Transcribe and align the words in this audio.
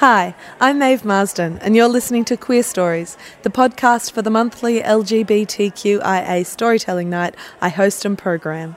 Hi, 0.00 0.34
I'm 0.62 0.78
Maeve 0.78 1.04
Marsden, 1.04 1.58
and 1.58 1.76
you're 1.76 1.86
listening 1.86 2.24
to 2.24 2.36
Queer 2.38 2.62
Stories, 2.62 3.18
the 3.42 3.50
podcast 3.50 4.12
for 4.12 4.22
the 4.22 4.30
monthly 4.30 4.80
LGBTQIA 4.80 6.46
storytelling 6.46 7.10
night 7.10 7.34
I 7.60 7.68
host 7.68 8.06
and 8.06 8.16
program. 8.16 8.76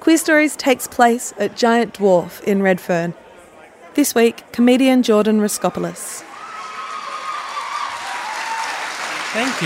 Queer 0.00 0.18
Stories 0.18 0.54
takes 0.54 0.86
place 0.86 1.32
at 1.38 1.56
Giant 1.56 1.94
Dwarf 1.94 2.42
in 2.42 2.60
Redfern. 2.60 3.14
This 3.94 4.14
week, 4.14 4.42
comedian 4.52 5.02
Jordan 5.02 5.40
Raskopoulos. 5.40 6.22
Thank 9.32 9.62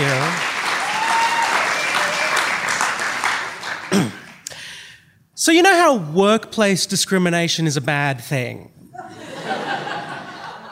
you. 3.97 4.09
so, 5.35 5.51
you 5.51 5.61
know 5.61 5.75
how 5.75 5.97
workplace 5.97 6.85
discrimination 6.85 7.67
is 7.67 7.75
a 7.75 7.81
bad 7.81 8.21
thing? 8.21 8.72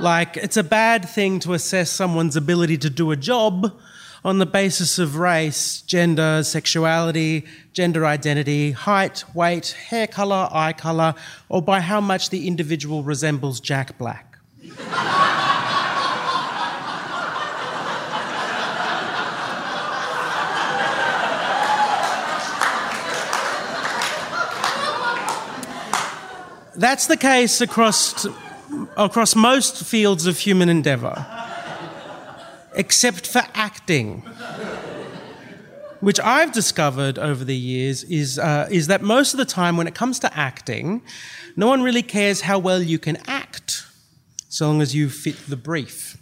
Like, 0.01 0.37
it's 0.37 0.57
a 0.57 0.63
bad 0.63 1.07
thing 1.07 1.39
to 1.41 1.53
assess 1.53 1.89
someone's 1.89 2.35
ability 2.35 2.77
to 2.79 2.89
do 2.89 3.12
a 3.12 3.15
job 3.15 3.73
on 4.23 4.37
the 4.37 4.45
basis 4.45 4.99
of 4.99 5.17
race, 5.17 5.81
gender, 5.81 6.43
sexuality, 6.43 7.45
gender 7.73 8.05
identity, 8.05 8.71
height, 8.71 9.23
weight, 9.34 9.71
hair 9.89 10.07
colour, 10.07 10.48
eye 10.51 10.73
colour, 10.73 11.15
or 11.49 11.61
by 11.61 11.79
how 11.79 11.99
much 11.99 12.29
the 12.29 12.48
individual 12.48 13.03
resembles 13.03 13.59
Jack 13.59 13.98
Black. 13.98 14.37
That's 26.76 27.05
the 27.05 27.17
case 27.17 27.61
across, 27.61 28.26
across 28.97 29.35
most 29.35 29.84
fields 29.84 30.25
of 30.25 30.39
human 30.39 30.70
endeavour, 30.70 31.25
except 32.75 33.27
for 33.27 33.43
acting. 33.53 34.23
Which 35.99 36.20
I've 36.20 36.51
discovered 36.51 37.20
over 37.20 37.43
the 37.43 37.55
years 37.55 38.03
is, 38.05 38.39
uh, 38.39 38.67
is 38.71 38.87
that 38.87 39.03
most 39.03 39.33
of 39.33 39.37
the 39.37 39.45
time 39.45 39.77
when 39.77 39.85
it 39.87 39.93
comes 39.93 40.17
to 40.20 40.35
acting, 40.37 41.03
no 41.55 41.67
one 41.67 41.83
really 41.83 42.01
cares 42.01 42.41
how 42.41 42.57
well 42.57 42.81
you 42.81 42.98
can 42.98 43.17
act, 43.27 43.85
so 44.49 44.67
long 44.67 44.81
as 44.81 44.95
you 44.95 45.09
fit 45.09 45.37
the 45.48 45.57
brief. 45.57 46.17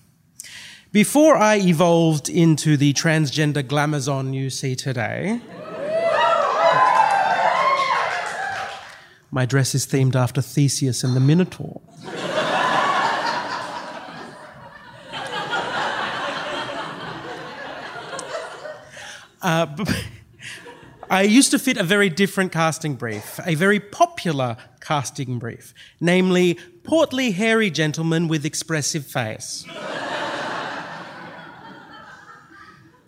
Before 0.91 1.37
I 1.37 1.57
evolved 1.59 2.27
into 2.27 2.75
the 2.75 2.93
transgender 2.93 3.63
glamazon 3.63 4.33
you 4.33 4.49
see 4.49 4.75
today, 4.75 5.39
My 9.31 9.45
dress 9.45 9.75
is 9.75 9.85
themed 9.85 10.15
after 10.15 10.41
Theseus 10.41 11.03
and 11.03 11.15
the 11.15 11.19
Minotaur. 11.19 11.81
Uh, 19.41 19.67
I 21.09 21.23
used 21.23 21.51
to 21.51 21.59
fit 21.59 21.77
a 21.77 21.83
very 21.83 22.09
different 22.09 22.51
casting 22.51 22.95
brief, 22.95 23.39
a 23.45 23.55
very 23.55 23.79
popular 23.79 24.57
casting 24.81 25.39
brief, 25.39 25.73
namely 25.99 26.59
portly, 26.83 27.31
hairy 27.31 27.71
gentleman 27.71 28.27
with 28.27 28.45
expressive 28.45 29.05
face. 29.05 29.65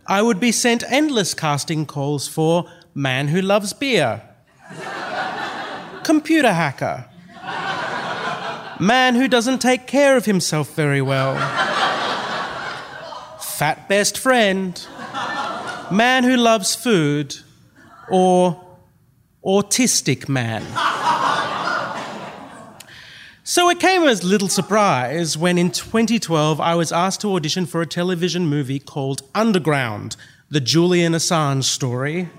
I 0.08 0.22
would 0.22 0.40
be 0.40 0.52
sent 0.52 0.84
endless 0.90 1.34
casting 1.34 1.86
calls 1.86 2.28
for 2.28 2.66
man 2.96 3.28
who 3.28 3.42
loves 3.42 3.74
beer, 3.74 4.22
computer 6.04 6.54
hacker, 6.54 7.06
man 8.80 9.16
who 9.16 9.28
doesn't 9.28 9.60
take 9.60 9.86
care 9.86 10.18
of 10.18 10.26
himself 10.26 10.76
very 10.76 11.02
well, 11.02 11.36
fat 13.40 13.88
best 13.88 14.18
friend, 14.18 14.86
man 15.92 16.24
who 16.24 16.38
loves 16.38 16.76
food, 16.76 17.38
or 18.10 18.62
autistic 19.46 20.30
man. 20.30 20.64
So 23.44 23.70
it 23.70 23.80
came 23.80 24.04
as 24.04 24.24
little 24.24 24.48
surprise 24.48 25.38
when 25.38 25.58
in 25.58 25.72
2012 25.72 26.62
I 26.62 26.76
was 26.76 26.92
asked 26.92 27.22
to 27.22 27.36
audition 27.36 27.66
for 27.66 27.82
a 27.82 27.86
television 27.86 28.46
movie 28.46 28.80
called 28.80 29.24
Underground, 29.36 30.16
the 30.50 30.62
Julian 30.62 31.14
Assange 31.14 31.66
story, 31.66 32.30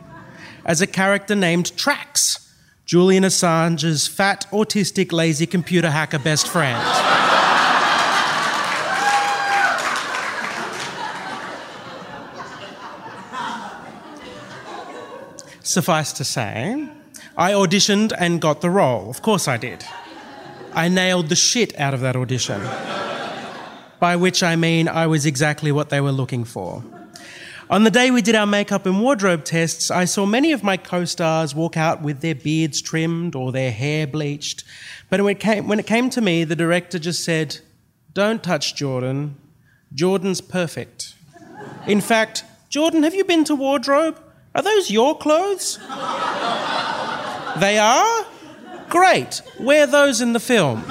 as 0.65 0.81
a 0.81 0.87
character 0.87 1.35
named 1.35 1.73
Trax, 1.77 2.51
Julian 2.87 3.25
Assange's 3.25 4.07
fat, 4.07 4.47
autistic, 4.53 5.13
lazy 5.13 5.47
computer 5.47 5.91
hacker 5.91 6.19
best 6.19 6.49
friend. 6.49 7.32
Suffice 15.63 16.13
to 16.15 16.25
say, 16.25 16.89
I 17.37 17.53
auditioned 17.53 18.13
and 18.19 18.41
got 18.41 18.61
the 18.61 18.71
role. 18.71 19.09
Of 19.09 19.23
course 19.23 19.49
I 19.49 19.57
did. 19.57 19.85
I 20.75 20.89
nailed 20.89 21.29
the 21.29 21.37
shit 21.37 21.79
out 21.79 21.95
of 21.95 22.01
that 22.01 22.17
audition. 22.17 22.61
By 24.01 24.17
which 24.17 24.43
I 24.43 24.57
mean 24.57 24.89
I 24.89 25.07
was 25.07 25.27
exactly 25.27 25.71
what 25.71 25.91
they 25.91 26.01
were 26.01 26.13
looking 26.13 26.45
for. 26.45 26.83
On 27.71 27.85
the 27.85 27.91
day 27.91 28.11
we 28.11 28.21
did 28.21 28.35
our 28.35 28.47
makeup 28.47 28.85
and 28.85 29.01
wardrobe 29.01 29.45
tests, 29.45 29.91
I 29.91 30.05
saw 30.05 30.27
many 30.27 30.53
of 30.53 30.63
my 30.63 30.77
co 30.77 31.05
stars 31.05 31.55
walk 31.55 31.77
out 31.77 32.03
with 32.03 32.21
their 32.21 32.35
beards 32.35 32.83
trimmed 32.83 33.35
or 33.35 33.53
their 33.53 33.71
hair 33.71 34.07
bleached. 34.07 34.65
But 35.09 35.23
when 35.23 35.37
it, 35.37 35.41
came, 35.41 35.69
when 35.69 35.79
it 35.79 35.87
came 35.87 36.11
to 36.11 36.21
me, 36.21 36.45
the 36.45 36.57
director 36.57 36.99
just 36.99 37.25
said, 37.25 37.61
Don't 38.13 38.43
touch 38.43 38.75
Jordan. 38.75 39.37
Jordan's 39.95 40.41
perfect. 40.41 41.15
In 41.87 42.01
fact, 42.01 42.45
Jordan, 42.69 43.05
have 43.05 43.15
you 43.15 43.25
been 43.25 43.45
to 43.45 43.55
wardrobe? 43.55 44.19
Are 44.55 44.63
those 44.63 44.91
your 44.91 45.17
clothes? 45.17 45.79
they 47.59 47.79
are? 47.79 48.27
Great. 48.89 49.41
Wear 49.59 49.87
those 49.87 50.21
in 50.21 50.35
the 50.35 50.41
film. 50.41 50.85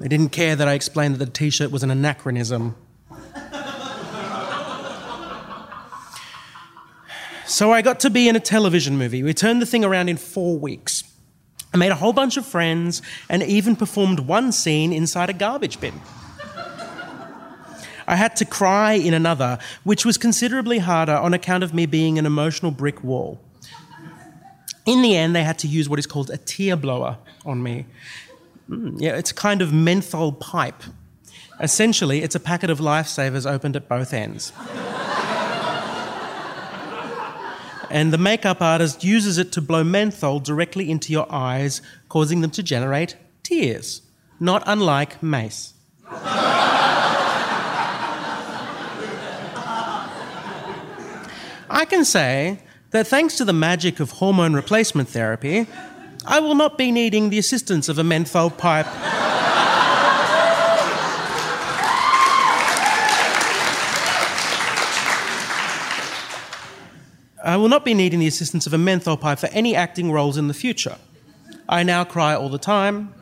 They 0.00 0.08
didn't 0.08 0.30
care 0.30 0.56
that 0.56 0.66
I 0.66 0.72
explained 0.72 1.14
that 1.16 1.24
the 1.24 1.30
t 1.30 1.48
shirt 1.48 1.70
was 1.70 1.84
an 1.84 1.90
anachronism. 1.92 2.74
so 7.46 7.70
I 7.70 7.82
got 7.82 8.00
to 8.00 8.10
be 8.10 8.28
in 8.28 8.34
a 8.34 8.40
television 8.40 8.98
movie. 8.98 9.22
We 9.22 9.32
turned 9.32 9.62
the 9.62 9.66
thing 9.66 9.84
around 9.84 10.08
in 10.08 10.16
four 10.16 10.58
weeks. 10.58 11.04
I 11.74 11.78
made 11.78 11.90
a 11.90 11.94
whole 11.94 12.12
bunch 12.12 12.36
of 12.36 12.44
friends 12.44 13.00
and 13.28 13.42
even 13.42 13.76
performed 13.76 14.20
one 14.20 14.52
scene 14.52 14.92
inside 14.92 15.30
a 15.30 15.32
garbage 15.32 15.80
bin. 15.80 16.00
I 18.06 18.16
had 18.16 18.36
to 18.36 18.44
cry 18.44 18.92
in 18.92 19.14
another, 19.14 19.58
which 19.84 20.04
was 20.04 20.18
considerably 20.18 20.78
harder 20.78 21.14
on 21.14 21.32
account 21.32 21.64
of 21.64 21.72
me 21.72 21.86
being 21.86 22.18
an 22.18 22.26
emotional 22.26 22.70
brick 22.70 23.02
wall. 23.02 23.40
In 24.84 25.02
the 25.02 25.16
end, 25.16 25.34
they 25.36 25.44
had 25.44 25.58
to 25.60 25.68
use 25.68 25.88
what 25.88 25.98
is 25.98 26.06
called 26.06 26.30
a 26.30 26.36
tear 26.36 26.76
blower 26.76 27.18
on 27.46 27.62
me. 27.62 27.86
Mm, 28.68 29.00
yeah, 29.00 29.16
it's 29.16 29.30
a 29.30 29.34
kind 29.34 29.62
of 29.62 29.72
menthol 29.72 30.32
pipe. 30.32 30.82
Essentially, 31.60 32.22
it's 32.22 32.34
a 32.34 32.40
packet 32.40 32.70
of 32.70 32.80
lifesavers 32.80 33.48
opened 33.50 33.76
at 33.76 33.88
both 33.88 34.12
ends. 34.12 34.52
And 37.92 38.10
the 38.10 38.18
makeup 38.18 38.62
artist 38.62 39.04
uses 39.04 39.36
it 39.36 39.52
to 39.52 39.60
blow 39.60 39.84
menthol 39.84 40.40
directly 40.40 40.90
into 40.90 41.12
your 41.12 41.30
eyes, 41.30 41.82
causing 42.08 42.40
them 42.40 42.50
to 42.52 42.62
generate 42.62 43.16
tears, 43.42 44.00
not 44.40 44.62
unlike 44.66 45.22
mace. 45.22 45.74
I 51.68 51.84
can 51.86 52.06
say 52.06 52.60
that 52.92 53.06
thanks 53.06 53.36
to 53.36 53.44
the 53.44 53.52
magic 53.52 54.00
of 54.00 54.12
hormone 54.12 54.54
replacement 54.54 55.10
therapy, 55.10 55.66
I 56.24 56.40
will 56.40 56.54
not 56.54 56.78
be 56.78 56.92
needing 56.92 57.28
the 57.28 57.38
assistance 57.38 57.90
of 57.90 57.98
a 57.98 58.04
menthol 58.04 58.48
pipe. 58.48 58.86
I 67.44 67.56
will 67.56 67.68
not 67.68 67.84
be 67.84 67.92
needing 67.92 68.20
the 68.20 68.26
assistance 68.26 68.66
of 68.66 68.72
a 68.72 68.78
menthol 68.78 69.16
pipe 69.16 69.38
for 69.38 69.48
any 69.48 69.74
acting 69.74 70.12
roles 70.12 70.36
in 70.36 70.48
the 70.48 70.54
future. 70.54 70.96
I 71.68 71.82
now 71.82 72.04
cry 72.04 72.34
all 72.34 72.48
the 72.48 72.58
time, 72.58 73.14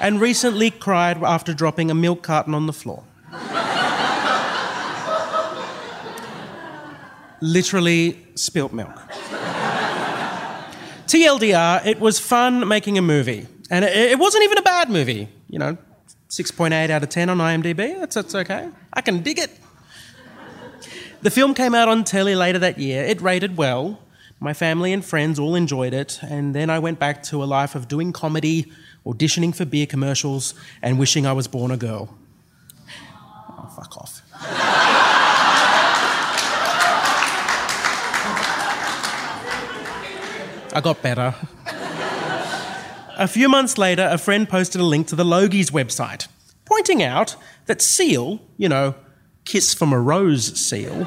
and 0.00 0.20
recently 0.20 0.70
cried 0.70 1.22
after 1.22 1.54
dropping 1.54 1.90
a 1.90 1.94
milk 1.94 2.22
carton 2.22 2.54
on 2.54 2.66
the 2.66 2.72
floor. 2.72 3.04
Literally 7.40 8.26
spilt 8.34 8.72
milk. 8.72 8.96
TLDR, 11.06 11.86
it 11.86 12.00
was 12.00 12.18
fun 12.18 12.66
making 12.66 12.98
a 12.98 13.02
movie. 13.02 13.46
And 13.70 13.84
it, 13.84 13.94
it 13.94 14.18
wasn't 14.18 14.44
even 14.44 14.58
a 14.58 14.62
bad 14.62 14.90
movie. 14.90 15.28
You 15.48 15.58
know, 15.58 15.78
6.8 16.30 16.90
out 16.90 17.02
of 17.02 17.08
10 17.08 17.28
on 17.28 17.38
IMDb. 17.38 17.98
That's, 18.00 18.14
that's 18.16 18.34
okay. 18.34 18.70
I 18.92 19.00
can 19.00 19.22
dig 19.22 19.38
it. 19.38 19.50
The 21.26 21.32
film 21.32 21.54
came 21.54 21.74
out 21.74 21.88
on 21.88 22.04
telly 22.04 22.36
later 22.36 22.60
that 22.60 22.78
year. 22.78 23.02
It 23.02 23.20
rated 23.20 23.56
well. 23.56 23.98
My 24.38 24.54
family 24.54 24.92
and 24.92 25.04
friends 25.04 25.40
all 25.40 25.56
enjoyed 25.56 25.92
it. 25.92 26.20
And 26.22 26.54
then 26.54 26.70
I 26.70 26.78
went 26.78 27.00
back 27.00 27.24
to 27.24 27.42
a 27.42 27.46
life 27.46 27.74
of 27.74 27.88
doing 27.88 28.12
comedy, 28.12 28.70
auditioning 29.04 29.52
for 29.52 29.64
beer 29.64 29.86
commercials, 29.86 30.54
and 30.82 31.00
wishing 31.00 31.26
I 31.26 31.32
was 31.32 31.48
born 31.48 31.72
a 31.72 31.76
girl. 31.76 32.16
Oh, 33.58 33.72
fuck 33.74 33.96
off. 33.96 34.22
I 40.72 40.80
got 40.80 41.02
better. 41.02 41.34
A 43.18 43.26
few 43.26 43.48
months 43.48 43.76
later, 43.76 44.08
a 44.12 44.18
friend 44.18 44.48
posted 44.48 44.80
a 44.80 44.84
link 44.84 45.08
to 45.08 45.16
the 45.16 45.24
Logies 45.24 45.72
website, 45.72 46.28
pointing 46.64 47.02
out 47.02 47.34
that 47.64 47.82
Seal, 47.82 48.38
you 48.56 48.68
know, 48.68 48.94
Kiss 49.46 49.72
from 49.72 49.92
a 49.92 50.00
Rose 50.00 50.58
Seal, 50.60 51.06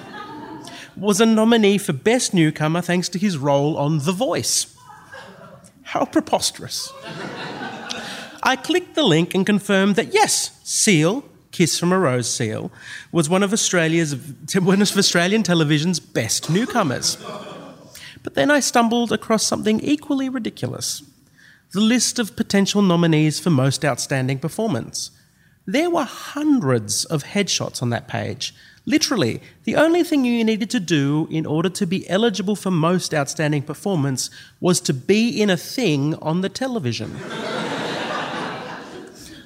was 0.96 1.22
a 1.22 1.26
nominee 1.26 1.78
for 1.78 1.94
Best 1.94 2.34
Newcomer 2.34 2.82
thanks 2.82 3.08
to 3.10 3.20
his 3.20 3.38
role 3.38 3.78
on 3.78 4.00
The 4.00 4.12
Voice. 4.12 4.76
How 5.84 6.06
preposterous. 6.06 6.92
I 8.42 8.56
clicked 8.56 8.96
the 8.96 9.04
link 9.04 9.36
and 9.36 9.46
confirmed 9.46 9.96
that 9.98 10.14
yes, 10.14 10.60
Seal, 10.64 11.24
Kiss 11.52 11.78
from 11.78 11.92
a 11.92 12.00
Rose 12.00 12.34
Seal, 12.34 12.72
was 13.12 13.30
one 13.30 13.44
of 13.44 13.54
Australia's 13.54 14.16
one 14.56 14.82
of 14.82 14.98
Australian 14.98 15.44
television's 15.44 16.00
best 16.00 16.50
newcomers. 16.50 17.18
But 18.24 18.36
then 18.36 18.50
I 18.50 18.62
stumbled 18.62 19.12
across 19.12 19.44
something 19.44 19.80
equally 19.82 20.30
ridiculous 20.30 21.04
the 21.72 21.80
list 21.80 22.18
of 22.18 22.36
potential 22.36 22.82
nominees 22.82 23.40
for 23.40 23.52
Most 23.52 23.86
Outstanding 23.86 24.40
Performance. 24.40 25.12
There 25.66 25.90
were 25.90 26.04
hundreds 26.04 27.06
of 27.06 27.24
headshots 27.24 27.82
on 27.82 27.90
that 27.92 28.08
page. 28.08 28.54
Literally, 28.86 29.42
the 29.66 29.76
only 29.76 30.04
thing 30.04 30.26
you 30.26 30.44
needed 30.44 30.70
to 30.72 30.80
do 30.80 31.28
in 31.30 31.46
order 31.46 31.70
to 31.70 31.86
be 31.86 32.10
eligible 32.10 32.56
for 32.56 32.72
Most 32.72 33.14
Outstanding 33.14 33.62
Performance 33.62 34.30
was 34.60 34.82
to 34.82 34.94
be 34.94 35.42
in 35.42 35.50
a 35.50 35.58
thing 35.58 36.16
on 36.16 36.42
the 36.42 36.50
television. 36.50 37.16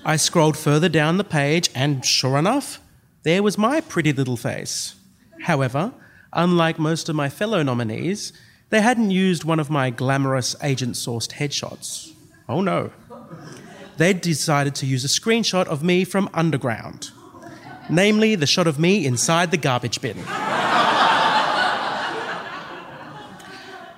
I 0.05 0.15
scrolled 0.17 0.57
further 0.57 0.89
down 0.89 1.17
the 1.17 1.23
page, 1.23 1.69
and 1.75 2.05
sure 2.05 2.37
enough, 2.37 2.79
there 3.23 3.43
was 3.43 3.57
my 3.57 3.81
pretty 3.81 4.13
little 4.13 4.37
face. 4.37 4.95
However, 5.43 5.93
unlike 6.31 6.79
most 6.79 7.09
of 7.09 7.15
my 7.15 7.29
fellow 7.29 7.63
nominees, 7.63 8.33
they 8.69 8.81
hadn't 8.81 9.11
used 9.11 9.43
one 9.43 9.59
of 9.59 9.69
my 9.69 9.89
glamorous 9.89 10.55
agent 10.63 10.95
sourced 10.95 11.33
headshots. 11.33 12.11
Oh 12.49 12.61
no. 12.61 12.91
They'd 13.97 14.21
decided 14.21 14.75
to 14.75 14.85
use 14.85 15.05
a 15.05 15.07
screenshot 15.07 15.67
of 15.67 15.83
me 15.83 16.03
from 16.03 16.29
underground, 16.33 17.11
namely 17.89 18.35
the 18.35 18.47
shot 18.47 18.67
of 18.67 18.79
me 18.79 19.05
inside 19.05 19.51
the 19.51 19.57
garbage 19.57 20.01
bin. 20.01 20.17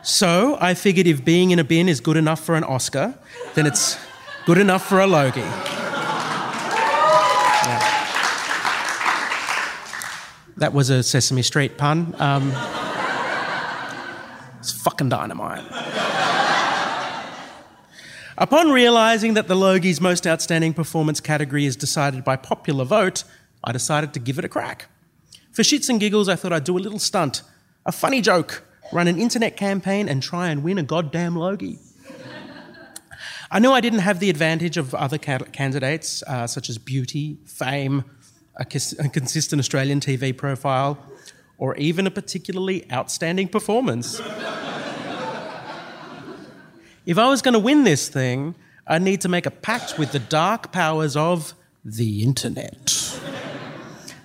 so 0.04 0.58
I 0.60 0.74
figured 0.74 1.08
if 1.08 1.24
being 1.24 1.52
in 1.52 1.60
a 1.60 1.64
bin 1.64 1.88
is 1.88 2.02
good 2.02 2.18
enough 2.18 2.44
for 2.44 2.56
an 2.56 2.64
Oscar, 2.64 3.16
then 3.54 3.66
it's 3.66 3.98
good 4.46 4.58
enough 4.58 4.88
for 4.88 5.00
a 5.00 5.08
Logie. 5.08 5.40
Yeah. 5.40 5.72
That 10.58 10.74
was 10.74 10.90
a 10.90 11.04
Sesame 11.04 11.42
Street 11.42 11.78
pun. 11.78 12.16
Um, 12.20 12.54
it's 14.60 14.72
fucking 14.72 15.10
dynamite. 15.10 15.64
Upon 18.38 18.70
realizing 18.70 19.34
that 19.36 19.48
the 19.48 19.56
Logie's 19.56 20.02
most 20.02 20.28
outstanding 20.28 20.74
performance 20.74 21.22
category 21.22 21.66
is 21.66 21.78
decided 21.78 22.26
by 22.26 22.36
popular 22.36 22.84
vote, 22.84 23.24
I 23.64 23.72
decided 23.72 24.14
to 24.14 24.20
give 24.20 24.38
it 24.38 24.44
a 24.44 24.50
crack. 24.50 24.88
For 25.54 25.62
shits 25.62 25.88
and 25.88 26.02
giggles, 26.02 26.28
I 26.28 26.36
thought 26.36 26.52
I'd 26.52 26.66
do 26.66 26.78
a 26.78 26.80
little 26.80 27.00
stunt, 27.00 27.44
a 27.86 27.94
funny 27.94 28.20
joke, 28.20 28.66
run 28.92 29.08
an 29.08 29.18
internet 29.18 29.56
campaign, 29.56 30.10
and 30.10 30.22
try 30.22 30.50
and 30.50 30.64
win 30.64 30.78
a 30.78 30.84
goddamn 30.84 31.38
Logie. 31.38 31.80
I 33.50 33.60
knew 33.60 33.72
I 33.72 33.80
didn't 33.80 34.00
have 34.00 34.20
the 34.20 34.30
advantage 34.30 34.76
of 34.76 34.94
other 34.94 35.18
candidates, 35.18 36.22
uh, 36.24 36.46
such 36.46 36.70
as 36.70 36.78
beauty, 36.78 37.38
fame, 37.46 38.04
a, 38.58 38.64
a 38.64 39.10
consistent 39.10 39.62
Australian 39.62 40.02
TV 40.02 40.36
profile, 40.36 40.98
or 41.58 41.74
even 41.78 42.06
a 42.06 42.12
particularly 42.12 42.86
outstanding 42.92 43.48
performance. 43.48 44.20
If 47.06 47.20
I 47.20 47.30
was 47.30 47.44
going 47.44 47.54
to 47.54 47.60
win 47.60 47.84
this 47.84 48.10
thing, 48.10 48.56
I'd 48.88 49.04
need 49.04 49.22
to 49.22 49.30
make 49.30 49.46
a 49.46 49.52
pact 49.52 50.00
with 50.00 50.12
the 50.12 50.20
dark 50.20 50.72
powers 50.72 51.16
of 51.16 51.54
the 51.84 52.24
internet. 52.24 52.90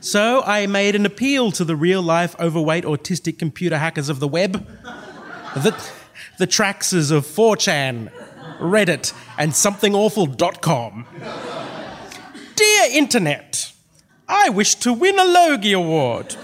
So 0.01 0.43
I 0.43 0.67
made 0.67 0.95
an 0.95 1.05
appeal 1.05 1.53
to 1.53 1.65
the 1.65 1.77
real 1.77 2.01
life 2.01 2.35
overweight 2.41 2.85
autistic 2.85 3.39
computer 3.39 3.77
hackers 3.77 4.09
of 4.09 4.19
the 4.19 4.29
web, 4.29 4.67
the, 5.55 5.79
the 6.39 6.47
Traxes 6.47 7.13
of 7.13 7.27
4chan, 7.27 8.11
Reddit, 8.59 9.13
and 9.37 9.53
somethingawful.com. 9.53 11.07
Dear 12.57 12.89
Internet, 12.93 13.73
I 14.27 14.49
wish 14.49 14.75
to 14.77 14.95
win 14.95 15.19
a 15.19 15.25
Logie 15.25 15.73
Award. 15.73 16.35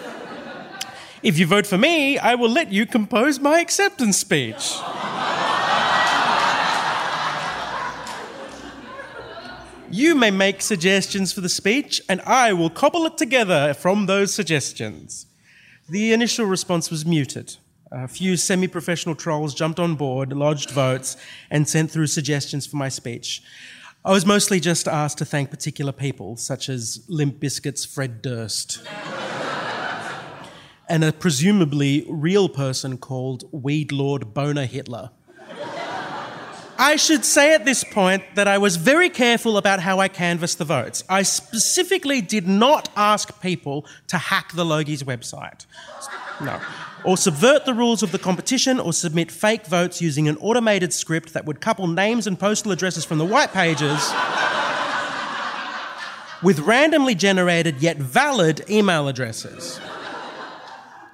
If 1.23 1.39
you 1.39 1.47
vote 1.47 1.67
for 1.67 1.79
me, 1.79 2.19
I 2.19 2.35
will 2.35 2.51
let 2.51 2.71
you 2.71 2.85
compose 2.85 3.41
my 3.41 3.61
acceptance 3.61 4.19
speech. 4.19 4.75
You 9.97 10.15
may 10.15 10.31
make 10.31 10.61
suggestions 10.61 11.33
for 11.33 11.41
the 11.41 11.49
speech, 11.49 12.03
and 12.07 12.21
I 12.27 12.53
will 12.53 12.69
cobble 12.69 13.07
it 13.07 13.17
together 13.17 13.73
from 13.73 14.05
those 14.05 14.35
suggestions. 14.35 15.25
The 15.89 16.13
initial 16.13 16.45
response 16.45 16.91
was 16.91 17.07
muted. 17.07 17.57
A 17.91 18.07
few 18.07 18.37
semi 18.37 18.69
professional 18.69 19.15
trolls 19.15 19.55
jumped 19.55 19.81
on 19.81 19.95
board, 19.95 20.35
lodged 20.35 20.69
votes, 20.69 21.17
and 21.51 21.67
sent 21.67 21.91
through 21.91 22.09
suggestions 22.09 22.67
for 22.67 22.77
my 22.77 22.91
speech. 22.91 23.43
I 24.05 24.11
was 24.11 24.27
mostly 24.27 24.61
just 24.61 24.87
asked 24.87 25.17
to 25.17 25.25
thank 25.25 25.49
particular 25.51 25.93
people, 25.93 26.37
such 26.37 26.69
as 26.69 27.03
Limp 27.09 27.41
Bizkit's 27.41 27.87
Fred 27.87 28.21
Durst, 28.21 28.87
and 30.91 31.05
a 31.05 31.13
presumably 31.15 32.05
real 32.07 32.51
person 32.51 32.99
called 32.99 33.45
Weed 33.51 33.93
Lord 33.93 34.35
Boner 34.35 34.67
Hitler. 34.67 35.09
I 36.79 36.97
should 36.97 37.25
say 37.25 37.55
at 37.55 37.65
this 37.65 37.85
point 37.85 38.23
that 38.35 38.47
I 38.47 38.59
was 38.59 38.77
very 38.77 39.09
careful 39.09 39.57
about 39.57 39.81
how 39.81 39.99
I 39.99 40.09
canvassed 40.09 40.59
the 40.59 40.65
votes. 40.65 41.05
I 41.09 41.23
specifically 41.23 42.21
did 42.21 42.47
not 42.47 42.89
ask 42.97 43.41
people 43.41 43.87
to 44.09 44.19
hack 44.19 44.53
the 44.53 44.65
Logie's 44.65 45.03
website. 45.03 45.67
No. 46.41 46.61
Or 47.05 47.17
subvert 47.17 47.65
the 47.65 47.73
rules 47.73 48.03
of 48.03 48.13
the 48.13 48.19
competition 48.19 48.79
or 48.79 48.93
submit 48.93 49.31
fake 49.31 49.67
votes 49.67 50.03
using 50.03 50.29
an 50.29 50.37
automated 50.39 50.93
script 50.93 51.33
that 51.33 51.47
would 51.47 51.61
couple 51.61 51.87
names 51.87 52.27
and 52.27 52.39
postal 52.39 52.73
addresses 52.73 53.05
from 53.05 53.19
the 53.19 53.25
white 53.25 53.53
pages 53.53 54.13
with 56.43 56.59
randomly 56.61 57.15
generated 57.15 57.81
yet 57.81 57.97
valid 57.97 58.69
email 58.69 59.09
addresses. 59.09 59.81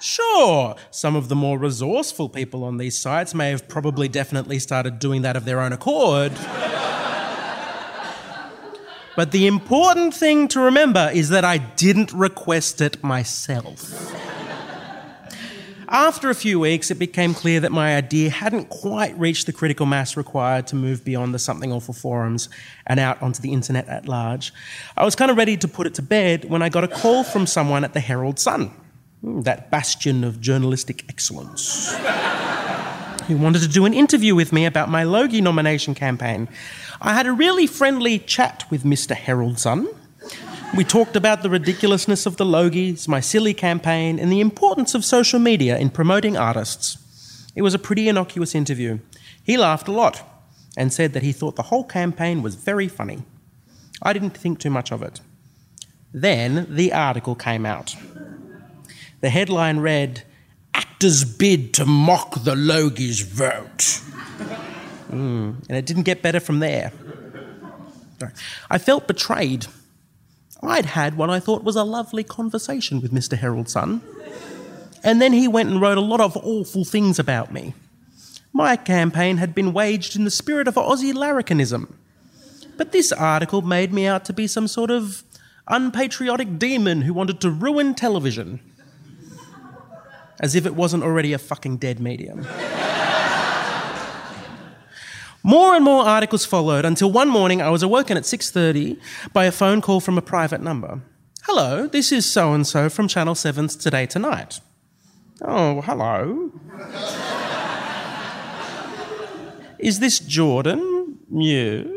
Sure, 0.03 0.75
some 0.91 1.15
of 1.15 1.29
the 1.29 1.37
more 1.37 1.57
resourceful 1.57 2.29
people 2.29 2.65
on 2.65 2.77
these 2.77 2.99
sites 2.99 3.35
may 3.35 3.51
have 3.51 3.69
probably 3.69 4.09
definitely 4.09 4.59
started 4.59 4.99
doing 4.99 5.23
that 5.23 5.37
of 5.37 5.45
their 5.45 5.61
own 5.61 5.73
accord. 5.73 6.33
but 9.15 9.31
the 9.31 9.47
important 9.47 10.13
thing 10.13 10.49
to 10.49 10.59
remember 10.59 11.09
is 11.15 11.29
that 11.29 11.45
I 11.45 11.59
didn't 11.59 12.13
request 12.13 12.81
it 12.81 13.01
myself. 13.05 14.13
After 15.87 16.31
a 16.31 16.35
few 16.35 16.59
weeks, 16.59 16.91
it 16.91 16.99
became 16.99 17.33
clear 17.33 17.61
that 17.61 17.71
my 17.71 17.95
idea 17.95 18.29
hadn't 18.31 18.71
quite 18.71 19.17
reached 19.17 19.47
the 19.47 19.53
critical 19.53 19.87
mass 19.87 20.17
required 20.17 20.67
to 20.69 20.75
move 20.75 21.05
beyond 21.05 21.33
the 21.33 21.39
Something 21.39 21.71
Awful 21.71 21.95
forums 21.95 22.49
and 22.89 22.99
out 22.99 23.23
onto 23.23 23.41
the 23.41 23.53
internet 23.53 23.87
at 23.87 24.09
large. 24.09 24.53
I 24.97 25.05
was 25.05 25.15
kind 25.15 25.31
of 25.31 25.37
ready 25.37 25.57
to 25.59 25.69
put 25.69 25.87
it 25.87 25.95
to 25.95 26.03
bed 26.03 26.47
when 26.47 26.61
I 26.61 26.71
got 26.71 26.83
a 26.83 26.89
call 26.89 27.23
from 27.23 27.47
someone 27.47 27.85
at 27.85 27.93
the 27.93 28.01
Herald 28.01 28.41
Sun. 28.41 28.73
Hmm, 29.23 29.43
that 29.43 29.71
bastion 29.71 30.25
of 30.25 30.41
journalistic 30.41 31.05
excellence, 31.09 31.95
he 33.29 33.35
wanted 33.35 33.63
to 33.63 33.69
do 33.69 33.87
an 33.87 33.95
interview 33.95 34.35
with 34.35 34.53
me 34.53 34.67
about 34.67 34.91
my 34.91 35.05
Logie 35.05 35.41
nomination 35.41 35.95
campaign. 35.95 36.49
I 37.01 37.15
had 37.15 37.27
a 37.27 37.33
really 37.33 37.67
friendly 37.67 38.19
chat 38.19 38.65
with 38.71 38.85
Mr. 38.85 39.15
Herald 39.15 39.59
Sun, 39.59 39.89
We 40.75 40.85
talked 40.85 41.17
about 41.17 41.43
the 41.43 41.51
ridiculousness 41.51 42.25
of 42.25 42.39
the 42.39 42.47
Logies, 42.47 43.07
my 43.07 43.21
silly 43.21 43.53
campaign, 43.53 44.19
and 44.19 44.33
the 44.33 44.41
importance 44.41 44.95
of 44.95 45.05
social 45.05 45.39
media 45.39 45.77
in 45.77 45.91
promoting 45.91 46.35
artists. 46.35 46.97
It 47.55 47.61
was 47.61 47.75
a 47.75 47.79
pretty 47.79 48.09
innocuous 48.09 48.55
interview. 48.55 48.99
He 49.43 49.59
laughed 49.59 49.87
a 49.87 49.93
lot 49.93 50.23
and 50.75 50.91
said 50.91 51.13
that 51.13 51.23
he 51.23 51.33
thought 51.33 51.57
the 51.57 51.65
whole 51.65 51.85
campaign 51.85 52.41
was 52.41 52.55
very 52.55 52.89
funny. 52.89 53.23
I 54.01 54.15
didn't 54.15 54.31
think 54.31 54.61
too 54.61 54.71
much 54.71 54.91
of 54.91 55.03
it. 55.03 55.21
Then 56.11 56.67
the 56.71 56.95
article 56.95 57.35
came 57.35 57.67
out. 57.67 57.95
The 59.23 59.31
headline 59.31 59.79
read, 59.79 60.25
Actors 60.75 61.25
bid 61.25 61.73
to 61.75 61.87
mock 61.87 62.43
the 62.43 62.55
Logies 62.55 63.25
vote. 63.25 64.01
Mm, 65.11 65.69
and 65.69 65.79
it 65.79 65.87
didn't 65.87 66.03
get 66.03 66.23
better 66.23 66.41
from 66.41 66.59
there. 66.59 66.93
I 68.69 68.79
felt 68.79 69.07
betrayed. 69.07 69.67
I'd 70.63 70.87
had 70.87 71.17
what 71.17 71.31
I 71.31 71.39
thought 71.39 71.65
was 71.65 71.77
a 71.77 71.85
lovely 71.85 72.25
conversation 72.25 73.01
with 73.01 73.13
Mr. 73.13 73.39
Herald's 73.39 73.73
son. 73.73 74.03
And 75.05 75.23
then 75.23 75.33
he 75.33 75.49
went 75.49 75.71
and 75.71 75.81
wrote 75.81 75.99
a 75.99 76.03
lot 76.03 76.21
of 76.21 76.37
awful 76.39 76.85
things 76.85 77.19
about 77.19 77.53
me. 77.53 77.75
My 78.53 78.77
campaign 78.77 79.37
had 79.39 79.55
been 79.55 79.73
waged 79.73 80.17
in 80.17 80.25
the 80.25 80.31
spirit 80.31 80.69
of 80.69 80.75
Aussie 80.75 81.13
larrikinism. 81.13 81.93
But 82.77 82.93
this 82.93 83.13
article 83.13 83.63
made 83.63 83.93
me 83.93 84.07
out 84.07 84.25
to 84.27 84.33
be 84.33 84.47
some 84.47 84.67
sort 84.67 84.91
of 84.91 85.23
unpatriotic 85.69 86.59
demon 86.59 87.03
who 87.03 87.15
wanted 87.15 87.41
to 87.41 87.51
ruin 87.51 87.95
television. 87.95 88.61
As 90.41 90.55
if 90.55 90.67
it 90.67 90.75
wasn't 90.75 91.03
already 91.05 91.33
a 91.33 91.39
fucking 91.39 91.77
dead 91.79 92.01
medium. 92.01 92.47
More 95.45 95.75
and 95.75 95.85
more 95.85 96.05
articles 96.05 96.45
followed 96.45 96.85
until 96.85 97.11
one 97.11 97.29
morning 97.29 97.61
I 97.61 97.69
was 97.71 97.83
awoken 97.83 98.17
at 98.17 98.25
6:30 98.25 98.97
by 99.33 99.45
a 99.45 99.53
phone 99.53 99.81
call 99.81 100.01
from 100.01 100.17
a 100.17 100.23
private 100.23 100.61
number. 100.61 101.01
Hello, 101.43 101.89
this 101.89 102.13
is 102.13 102.25
so 102.25 102.53
and 102.53 102.65
so 102.65 102.89
from 102.89 103.09
Channel 103.09 103.35
7's 103.35 103.75
Today 103.75 104.07
Tonight. 104.07 104.61
Oh, 105.45 105.81
hello. 105.81 106.53
is 109.81 109.99
this 109.99 110.21
Jordan? 110.21 111.19
Yes. 111.29 111.89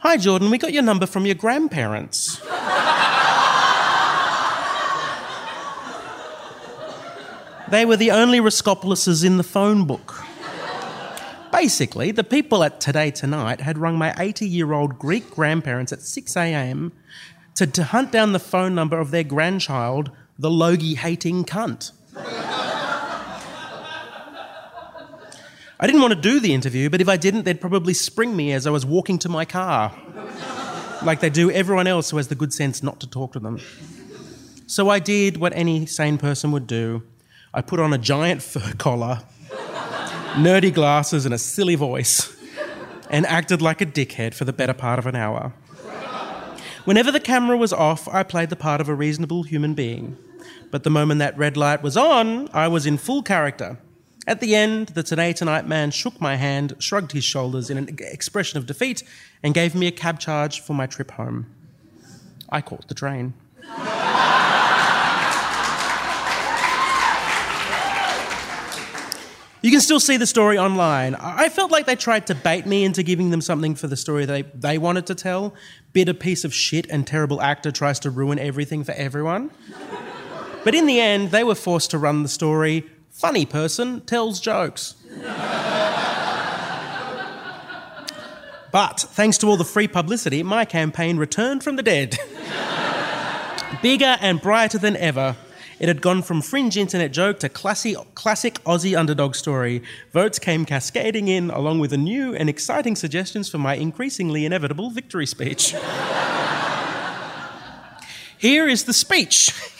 Hi, 0.00 0.16
Jordan, 0.16 0.50
we 0.50 0.58
got 0.58 0.72
your 0.72 0.84
number 0.84 1.06
from 1.06 1.26
your 1.26 1.34
grandparents. 1.34 2.40
They 7.68 7.84
were 7.84 7.96
the 7.96 8.12
only 8.12 8.38
Raskopoulouses 8.38 9.24
in 9.24 9.38
the 9.38 9.42
phone 9.42 9.86
book. 9.86 10.24
Basically, 11.50 12.12
the 12.12 12.22
people 12.22 12.62
at 12.62 12.80
Today 12.80 13.10
Tonight 13.10 13.60
had 13.60 13.76
rung 13.76 13.98
my 13.98 14.14
80 14.16 14.46
year 14.46 14.72
old 14.72 15.00
Greek 15.00 15.32
grandparents 15.32 15.92
at 15.92 16.02
6 16.02 16.36
a.m. 16.36 16.92
To, 17.56 17.66
to 17.66 17.82
hunt 17.82 18.12
down 18.12 18.32
the 18.32 18.38
phone 18.38 18.76
number 18.76 19.00
of 19.00 19.10
their 19.10 19.24
grandchild, 19.24 20.12
the 20.38 20.50
Logie 20.50 20.94
hating 20.94 21.44
cunt. 21.44 21.90
I 25.80 25.86
didn't 25.86 26.00
want 26.00 26.12
to 26.14 26.20
do 26.20 26.40
the 26.40 26.52
interview, 26.52 26.90
but 26.90 27.00
if 27.00 27.08
I 27.08 27.16
didn't, 27.16 27.44
they'd 27.44 27.60
probably 27.60 27.94
spring 27.94 28.34
me 28.34 28.52
as 28.52 28.66
I 28.66 28.70
was 28.70 28.84
walking 28.84 29.18
to 29.20 29.28
my 29.28 29.44
car, 29.44 29.94
like 31.04 31.20
they 31.20 31.30
do 31.30 31.50
everyone 31.52 31.86
else 31.86 32.10
who 32.10 32.16
has 32.16 32.26
the 32.28 32.34
good 32.34 32.52
sense 32.52 32.82
not 32.82 32.98
to 33.00 33.08
talk 33.08 33.34
to 33.34 33.38
them. 33.38 33.60
So 34.66 34.88
I 34.88 34.98
did 34.98 35.36
what 35.36 35.52
any 35.54 35.86
sane 35.86 36.18
person 36.18 36.50
would 36.52 36.66
do 36.66 37.04
I 37.54 37.62
put 37.62 37.80
on 37.80 37.92
a 37.94 37.98
giant 37.98 38.42
fur 38.42 38.72
collar, 38.74 39.20
nerdy 40.34 40.72
glasses, 40.72 41.24
and 41.24 41.32
a 41.32 41.38
silly 41.38 41.76
voice, 41.76 42.36
and 43.08 43.24
acted 43.24 43.62
like 43.62 43.80
a 43.80 43.86
dickhead 43.86 44.34
for 44.34 44.44
the 44.44 44.52
better 44.52 44.74
part 44.74 44.98
of 44.98 45.06
an 45.06 45.16
hour. 45.16 45.54
Whenever 46.84 47.10
the 47.10 47.20
camera 47.20 47.56
was 47.56 47.72
off, 47.72 48.06
I 48.08 48.22
played 48.22 48.50
the 48.50 48.56
part 48.56 48.80
of 48.80 48.88
a 48.88 48.94
reasonable 48.94 49.44
human 49.44 49.74
being. 49.74 50.16
But 50.70 50.84
the 50.84 50.90
moment 50.90 51.20
that 51.20 51.38
red 51.38 51.56
light 51.56 51.82
was 51.82 51.96
on, 51.96 52.48
I 52.52 52.68
was 52.68 52.84
in 52.84 52.98
full 52.98 53.22
character. 53.22 53.78
At 54.28 54.40
the 54.40 54.54
end, 54.54 54.88
the 54.88 55.02
Today 55.02 55.32
Tonight 55.32 55.66
man 55.66 55.90
shook 55.90 56.20
my 56.20 56.36
hand, 56.36 56.74
shrugged 56.78 57.12
his 57.12 57.24
shoulders 57.24 57.70
in 57.70 57.78
an 57.78 57.96
expression 57.98 58.58
of 58.58 58.66
defeat, 58.66 59.02
and 59.42 59.54
gave 59.54 59.74
me 59.74 59.86
a 59.86 59.90
cab 59.90 60.20
charge 60.20 60.60
for 60.60 60.74
my 60.74 60.84
trip 60.84 61.12
home. 61.12 61.46
I 62.50 62.60
caught 62.60 62.88
the 62.88 62.94
train. 62.94 63.32
You 69.62 69.70
can 69.70 69.80
still 69.80 69.98
see 69.98 70.18
the 70.18 70.26
story 70.26 70.58
online. 70.58 71.14
I 71.14 71.48
felt 71.48 71.70
like 71.70 71.86
they 71.86 71.96
tried 71.96 72.26
to 72.26 72.34
bait 72.34 72.66
me 72.66 72.84
into 72.84 73.02
giving 73.02 73.30
them 73.30 73.40
something 73.40 73.74
for 73.74 73.86
the 73.86 73.96
story 73.96 74.26
they, 74.26 74.42
they 74.42 74.76
wanted 74.76 75.06
to 75.06 75.14
tell. 75.14 75.54
Bitter 75.94 76.12
piece 76.12 76.44
of 76.44 76.52
shit 76.52 76.86
and 76.90 77.06
terrible 77.06 77.40
actor 77.40 77.72
tries 77.72 77.98
to 78.00 78.10
ruin 78.10 78.38
everything 78.38 78.84
for 78.84 78.92
everyone. 78.92 79.50
But 80.64 80.74
in 80.74 80.84
the 80.84 81.00
end, 81.00 81.30
they 81.30 81.44
were 81.44 81.54
forced 81.54 81.90
to 81.92 81.98
run 81.98 82.22
the 82.24 82.28
story. 82.28 82.84
Funny 83.18 83.44
person 83.44 84.00
tells 84.02 84.38
jokes. 84.38 84.94
but 88.70 89.00
thanks 89.00 89.36
to 89.38 89.48
all 89.48 89.56
the 89.56 89.64
free 89.64 89.88
publicity, 89.88 90.44
my 90.44 90.64
campaign 90.64 91.16
returned 91.16 91.64
from 91.64 91.74
the 91.74 91.82
dead. 91.82 92.16
Bigger 93.82 94.18
and 94.20 94.40
brighter 94.40 94.78
than 94.78 94.96
ever. 94.98 95.34
It 95.80 95.88
had 95.88 96.00
gone 96.00 96.22
from 96.22 96.40
fringe 96.42 96.76
internet 96.76 97.10
joke 97.10 97.40
to 97.40 97.48
classy, 97.48 97.96
classic 98.14 98.62
Aussie 98.62 98.96
underdog 98.96 99.34
story. 99.34 99.82
Votes 100.12 100.38
came 100.38 100.64
cascading 100.64 101.26
in, 101.26 101.50
along 101.50 101.80
with 101.80 101.92
a 101.92 101.98
new 101.98 102.36
and 102.36 102.48
exciting 102.48 102.94
suggestions 102.94 103.48
for 103.48 103.58
my 103.58 103.74
increasingly 103.74 104.44
inevitable 104.44 104.90
victory 104.90 105.26
speech. 105.26 105.74
Here 108.38 108.68
is 108.68 108.84
the 108.84 108.92
speech. 108.92 109.74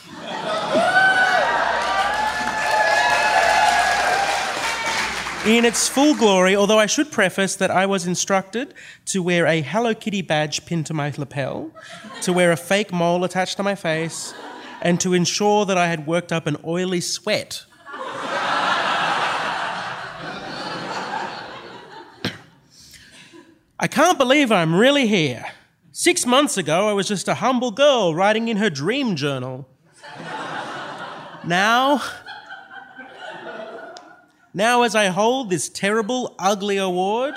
In 5.57 5.65
its 5.65 5.89
full 5.89 6.15
glory, 6.15 6.55
although 6.55 6.79
I 6.79 6.85
should 6.85 7.11
preface 7.11 7.57
that 7.57 7.71
I 7.71 7.87
was 7.87 8.07
instructed 8.07 8.75
to 9.07 9.23
wear 9.23 9.47
a 9.47 9.63
Hello 9.63 9.95
Kitty 9.95 10.21
badge 10.21 10.67
pinned 10.67 10.85
to 10.87 10.95
my 10.95 11.11
lapel, 11.17 11.71
to 12.23 12.35
wear 12.35 12.53
a 12.53 12.57
fake 12.57 12.93
mole 12.93 13.25
attached 13.25 13.57
to 13.57 13.63
my 13.63 13.75
face, 13.75 14.35
and 14.83 15.01
to 15.01 15.15
ensure 15.15 15.65
that 15.65 15.79
I 15.79 15.87
had 15.87 16.07
worked 16.07 16.33
up 16.33 16.47
an 16.47 16.59
oily 16.67 17.01
sweat. 17.01 17.65
I 23.81 23.87
can't 23.89 24.19
believe 24.19 24.53
I'm 24.53 24.75
really 24.75 25.07
here. 25.07 25.47
Six 25.93 26.27
months 26.27 26.59
ago, 26.59 26.89
I 26.89 26.93
was 26.93 27.09
just 27.09 27.27
a 27.27 27.35
humble 27.35 27.71
girl 27.71 28.15
writing 28.15 28.49
in 28.49 28.59
her 28.59 28.69
dream 28.69 29.17
journal. 29.17 29.67
Now, 31.45 32.03
now 34.59 34.83
as 34.83 34.97
I 34.97 35.07
hold 35.07 35.51
this 35.51 35.69
terrible, 35.69 36.35
ugly 36.37 36.79
award, 36.79 37.35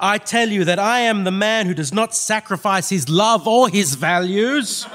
I 0.00 0.16
tell 0.16 0.48
you 0.48 0.64
that 0.64 0.78
I 0.78 1.00
am 1.00 1.24
the 1.24 1.30
man 1.30 1.66
who 1.66 1.74
does 1.74 1.92
not 1.92 2.14
sacrifice 2.14 2.88
his 2.88 3.10
love 3.10 3.46
or 3.46 3.68
his 3.68 3.96
values. 3.96 4.86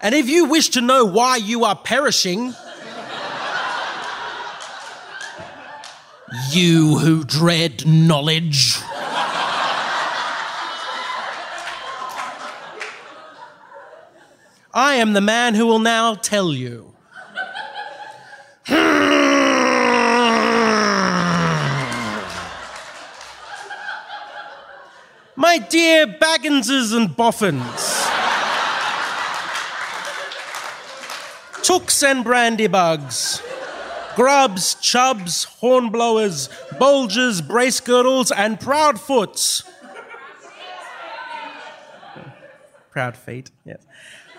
And 0.00 0.14
if 0.14 0.28
you 0.28 0.44
wish 0.44 0.68
to 0.70 0.80
know 0.80 1.04
why 1.04 1.38
you 1.38 1.64
are 1.64 1.74
perishing, 1.74 2.54
you 6.50 6.98
who 6.98 7.24
dread 7.24 7.84
knowledge. 7.84 8.76
I 14.72 14.94
am 14.94 15.14
the 15.14 15.20
man 15.20 15.54
who 15.54 15.66
will 15.66 15.80
now 15.80 16.14
tell 16.14 16.52
you. 16.52 16.93
My 25.54 25.60
dear 25.60 26.08
Bagginses 26.08 26.92
and 26.92 27.16
Boffins. 27.16 27.62
Tooks 31.62 32.02
and 32.02 32.24
Brandybucks. 32.24 33.40
Grubbs, 34.16 34.74
Chubbs, 34.74 35.44
hornblowers, 35.44 36.48
Bolgers, 36.80 37.40
brace 37.40 37.78
girdles, 37.78 38.32
and 38.32 38.58
Proudfoots. 38.58 39.62
Proud 42.90 43.16
feet, 43.16 43.52
yes. 43.64 43.86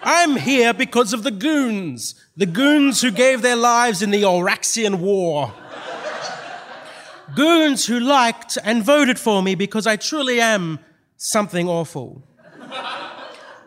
I'm 0.03 0.35
here 0.35 0.73
because 0.73 1.13
of 1.13 1.23
the 1.23 1.31
goons, 1.31 2.15
the 2.35 2.45
goons 2.45 3.01
who 3.01 3.09
gave 3.09 3.41
their 3.41 3.55
lives 3.55 4.01
in 4.01 4.11
the 4.11 4.23
Oraxian 4.23 4.95
War. 4.95 5.53
goons 7.33 7.85
who 7.85 8.01
liked 8.01 8.57
and 8.65 8.83
voted 8.83 9.17
for 9.17 9.41
me 9.41 9.55
because 9.55 9.87
I 9.87 9.95
truly 9.95 10.41
am 10.41 10.79
something 11.17 11.67
awful. 11.67 12.23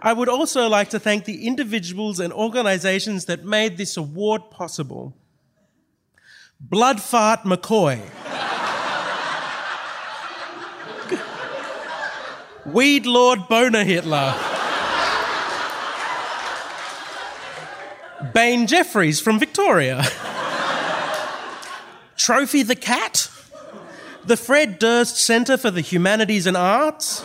I 0.00 0.12
would 0.12 0.28
also 0.28 0.68
like 0.68 0.90
to 0.90 1.00
thank 1.00 1.24
the 1.24 1.46
individuals 1.46 2.20
and 2.20 2.32
organizations 2.32 3.24
that 3.24 3.44
made 3.44 3.76
this 3.76 3.96
award 3.96 4.50
possible. 4.50 5.16
Blood 6.60 7.00
Fart 7.00 7.40
McCoy. 7.42 8.00
Weed 12.66 13.06
Lord 13.06 13.48
Boner 13.48 13.84
Hitler. 13.84 14.34
Bane 18.34 18.66
Jeffries 18.66 19.20
from 19.20 19.38
Victoria. 19.38 20.04
Trophy 22.16 22.62
the 22.62 22.76
Cat. 22.76 23.30
The 24.24 24.36
Fred 24.36 24.78
Durst 24.78 25.16
Centre 25.16 25.56
for 25.56 25.70
the 25.70 25.80
Humanities 25.80 26.46
and 26.46 26.56
Arts. 26.56 27.22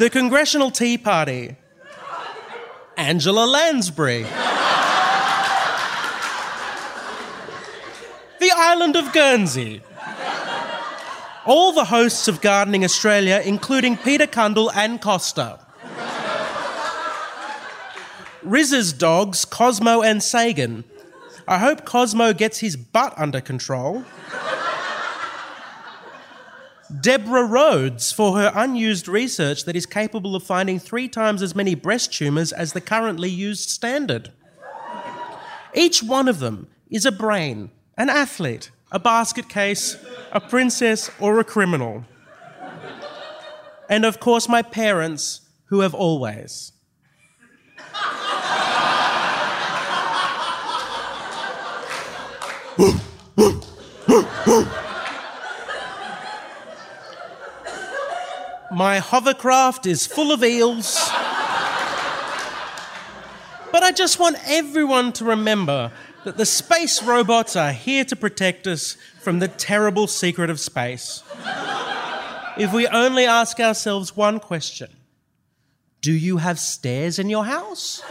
The 0.00 0.08
Congressional 0.08 0.70
Tea 0.70 0.96
Party. 0.96 1.56
Angela 2.96 3.44
Lansbury. 3.44 4.22
the 4.22 4.30
island 8.56 8.96
of 8.96 9.12
Guernsey. 9.12 9.82
All 11.44 11.72
the 11.72 11.84
hosts 11.84 12.28
of 12.28 12.40
Gardening 12.40 12.82
Australia, 12.82 13.42
including 13.44 13.98
Peter 13.98 14.26
Cundall 14.26 14.70
and 14.74 15.02
Costa. 15.02 15.60
Riz's 18.42 18.94
dogs, 18.94 19.44
Cosmo 19.44 20.00
and 20.00 20.22
Sagan. 20.22 20.84
I 21.46 21.58
hope 21.58 21.84
Cosmo 21.84 22.32
gets 22.32 22.60
his 22.60 22.74
butt 22.74 23.12
under 23.18 23.42
control. 23.42 24.06
Deborah 26.98 27.44
Rhodes 27.44 28.10
for 28.10 28.36
her 28.36 28.50
unused 28.54 29.06
research 29.06 29.64
that 29.64 29.76
is 29.76 29.86
capable 29.86 30.34
of 30.34 30.42
finding 30.42 30.78
three 30.78 31.08
times 31.08 31.42
as 31.42 31.54
many 31.54 31.74
breast 31.74 32.12
tumours 32.12 32.52
as 32.52 32.72
the 32.72 32.80
currently 32.80 33.30
used 33.30 33.70
standard. 33.70 34.32
Each 35.72 36.02
one 36.02 36.26
of 36.26 36.40
them 36.40 36.66
is 36.90 37.06
a 37.06 37.12
brain, 37.12 37.70
an 37.96 38.10
athlete, 38.10 38.70
a 38.90 38.98
basket 38.98 39.48
case, 39.48 39.96
a 40.32 40.40
princess, 40.40 41.10
or 41.20 41.38
a 41.38 41.44
criminal. 41.44 42.04
And 43.88 44.04
of 44.04 44.18
course, 44.18 44.48
my 44.48 44.62
parents, 44.62 45.42
who 45.66 45.80
have 45.80 45.94
always. 45.94 46.72
My 58.72 58.98
hovercraft 59.00 59.86
is 59.86 60.06
full 60.06 60.30
of 60.30 60.44
eels. 60.44 60.94
But 63.72 63.82
I 63.82 63.92
just 63.92 64.18
want 64.18 64.36
everyone 64.46 65.12
to 65.14 65.24
remember 65.24 65.90
that 66.24 66.36
the 66.36 66.46
space 66.46 67.02
robots 67.02 67.56
are 67.56 67.72
here 67.72 68.04
to 68.04 68.14
protect 68.14 68.66
us 68.66 68.96
from 69.20 69.38
the 69.38 69.48
terrible 69.48 70.06
secret 70.06 70.50
of 70.50 70.60
space. 70.60 71.22
if 72.58 72.72
we 72.72 72.86
only 72.88 73.26
ask 73.26 73.58
ourselves 73.58 74.16
one 74.16 74.38
question 74.38 74.90
Do 76.00 76.12
you 76.12 76.36
have 76.36 76.60
stairs 76.60 77.18
in 77.18 77.28
your 77.30 77.44
house? 77.44 78.02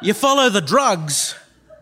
you 0.00 0.14
follow 0.14 0.48
the 0.48 0.60
drugs 0.60 1.34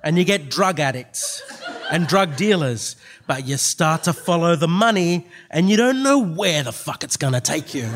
and 0.02 0.18
you 0.18 0.25
get 0.25 0.49
drug 0.49 0.80
addicts 0.80 1.42
and 1.90 2.06
drug 2.06 2.37
dealers, 2.37 2.97
but 3.26 3.47
you 3.47 3.57
start 3.57 4.02
to 4.04 4.12
follow 4.12 4.57
the 4.57 4.69
money 4.69 5.26
and 5.50 5.69
you 5.71 5.76
don't 5.76 6.02
know 6.02 6.19
where 6.19 6.62
the 6.62 6.73
fuck 6.73 7.04
it's 7.04 7.16
gonna 7.16 7.40
take 7.40 7.75
you. 7.75 7.88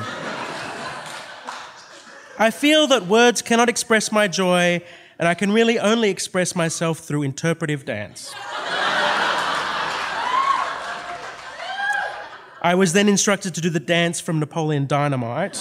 I 2.41 2.51
feel 2.53 2.87
that 2.87 3.07
words 3.07 3.43
cannot 3.43 3.69
express 3.69 4.13
my 4.13 4.29
joy, 4.29 4.81
and 5.19 5.27
I 5.27 5.35
can 5.35 5.51
really 5.51 5.77
only 5.79 6.09
express 6.09 6.55
myself 6.55 7.01
through 7.01 7.25
interpretive 7.25 7.85
dance. 7.85 8.33
I 12.63 12.75
was 12.77 12.93
then 12.93 13.09
instructed 13.09 13.55
to 13.57 13.61
do 13.61 13.71
the 13.71 13.81
dance 13.81 14.21
from 14.21 14.39
Napoleon 14.39 14.87
Dynamite, 14.87 15.57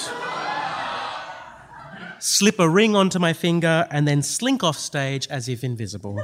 slip 2.19 2.60
a 2.60 2.69
ring 2.69 2.95
onto 2.95 3.17
my 3.17 3.34
finger, 3.34 3.88
and 3.89 4.08
then 4.08 4.21
slink 4.21 4.63
off 4.63 4.77
stage 4.77 5.27
as 5.30 5.49
if 5.49 5.63
invisible. 5.63 6.23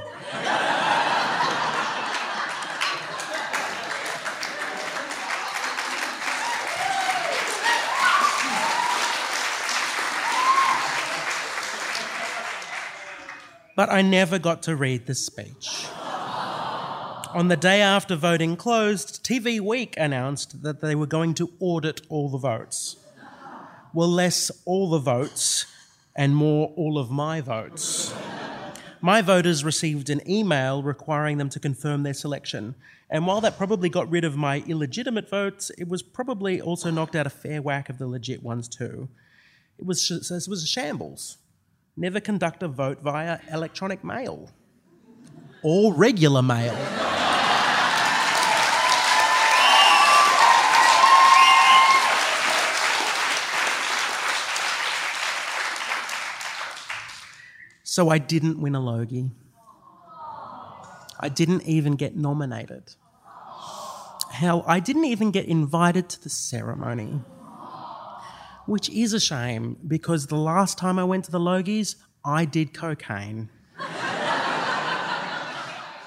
But 13.84 13.92
I 13.92 14.02
never 14.02 14.40
got 14.40 14.64
to 14.64 14.78
read 14.78 15.08
the 15.08 15.14
speech. 15.14 15.88
On 17.34 17.50
the 17.50 17.58
day 17.58 17.82
after 17.82 18.16
voting 18.16 18.56
closed, 18.56 19.26
TV 19.26 19.60
Week 19.60 19.94
announced 19.98 20.64
that 20.64 20.80
they 20.80 20.96
were 20.96 21.06
going 21.06 21.34
to 21.34 21.52
audit 21.60 22.00
all 22.08 22.30
the 22.30 22.38
votes. 22.38 22.96
Well, 23.94 24.08
less 24.08 24.50
all 24.64 24.90
the 24.90 25.00
votes 25.00 25.66
and 26.16 26.34
more 26.34 26.72
all 26.78 26.98
of 26.98 27.12
my 27.12 27.42
votes. 27.42 28.14
My 29.02 29.22
voters 29.22 29.66
received 29.66 30.10
an 30.10 30.22
email 30.30 30.82
requiring 30.82 31.38
them 31.38 31.50
to 31.50 31.60
confirm 31.60 32.04
their 32.04 32.14
selection. 32.14 32.76
And 33.10 33.28
while 33.28 33.42
that 33.42 33.58
probably 33.58 33.90
got 33.90 34.10
rid 34.10 34.24
of 34.24 34.38
my 34.38 34.64
illegitimate 34.66 35.30
votes, 35.30 35.72
it 35.78 35.90
was 35.90 36.02
probably 36.02 36.62
also 36.62 36.90
knocked 36.90 37.18
out 37.18 37.28
a 37.28 37.30
fair 37.30 37.62
whack 37.62 37.90
of 37.90 37.98
the 37.98 38.08
legit 38.08 38.44
ones 38.44 38.70
too. 38.70 39.10
It 39.78 39.86
was, 39.86 40.10
it 40.10 40.50
was 40.50 40.64
a 40.64 40.68
shambles. 40.68 41.38
Never 41.96 42.20
conduct 42.20 42.64
a 42.64 42.68
vote 42.68 43.02
via 43.02 43.40
electronic 43.52 44.04
mail 44.04 44.50
or 45.62 45.94
regular 45.94 46.42
mail. 46.42 46.76
So 57.84 58.10
I 58.10 58.18
didn't 58.18 58.60
win 58.60 58.74
a 58.74 58.80
Logie. 58.80 59.30
I 61.20 61.30
didn't 61.30 61.62
even 61.62 61.94
get 61.94 62.16
nominated. 62.16 62.96
Hell, 64.32 64.64
I 64.66 64.80
didn't 64.80 65.06
even 65.06 65.30
get 65.30 65.46
invited 65.46 66.10
to 66.10 66.24
the 66.24 66.30
ceremony 66.30 67.22
which 68.66 68.90
is 68.90 69.14
a 69.14 69.20
shame 69.20 69.78
because 69.88 70.28
the 70.28 70.38
last 70.38 70.78
time 70.78 70.98
I 71.00 71.04
went 71.04 71.26
to 71.26 71.32
the 71.32 71.40
Logies, 71.40 71.96
I 72.26 72.46
did 72.46 72.74
cocaine. 72.74 73.50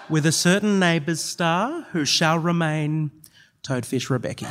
With 0.09 0.25
a 0.25 0.33
certain 0.33 0.79
Neighbours 0.79 1.23
star 1.23 1.83
who 1.91 2.05
shall 2.05 2.39
remain 2.39 3.11
Toadfish 3.63 4.09
Rebecchi. 4.09 4.51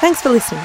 Thanks 0.00 0.22
for 0.22 0.30
listening. 0.30 0.64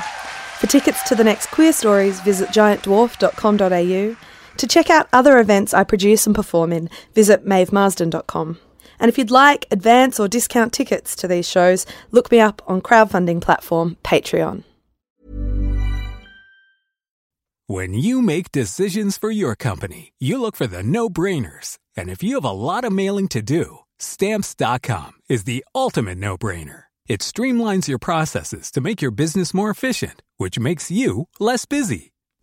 For 0.59 0.67
tickets 0.67 1.03
to 1.09 1.15
the 1.15 1.23
next 1.23 1.51
Queer 1.51 1.73
Stories, 1.73 2.21
visit 2.21 2.49
giantdwarf.com.au. 2.49 4.15
To 4.57 4.67
check 4.67 4.89
out 4.89 5.09
other 5.11 5.39
events 5.39 5.73
I 5.73 5.83
produce 5.83 6.25
and 6.25 6.33
perform 6.33 6.71
in, 6.71 6.89
visit 7.13 7.45
maevemarsden.com. 7.45 8.57
And 8.99 9.09
if 9.09 9.17
you'd 9.17 9.31
like 9.31 9.65
advance 9.71 10.19
or 10.19 10.27
discount 10.27 10.73
tickets 10.73 11.15
to 11.17 11.27
these 11.27 11.49
shows, 11.49 11.85
look 12.11 12.31
me 12.31 12.39
up 12.39 12.61
on 12.67 12.81
crowdfunding 12.81 13.41
platform 13.41 13.97
Patreon. 14.03 14.63
When 17.67 17.95
you 17.95 18.21
make 18.21 18.51
decisions 18.51 19.17
for 19.17 19.31
your 19.31 19.55
company, 19.55 20.13
you 20.19 20.39
look 20.39 20.55
for 20.55 20.67
the 20.67 20.83
no-brainers. 20.83 21.79
And 21.97 22.09
if 22.11 22.21
you 22.21 22.35
have 22.35 22.45
a 22.45 22.51
lot 22.51 22.85
of 22.85 22.93
mailing 22.93 23.27
to 23.29 23.41
do, 23.41 23.79
stamps.com 23.97 25.13
is 25.29 25.45
the 25.45 25.65
ultimate 25.73 26.19
no-brainer. 26.19 26.83
It 27.07 27.21
streamlines 27.21 27.87
your 27.87 27.99
processes 27.99 28.71
to 28.71 28.81
make 28.81 29.01
your 29.01 29.11
business 29.11 29.53
more 29.53 29.69
efficient, 29.69 30.21
which 30.37 30.59
makes 30.59 30.91
you 30.91 31.27
less 31.39 31.65
busy. 31.65 32.11